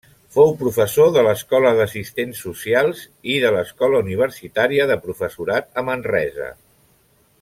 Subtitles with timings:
[0.35, 3.03] Fou professor de l'Escola d'Assistents Socials
[3.35, 6.49] i de l'Escola Universitària de Professorat a Manresa.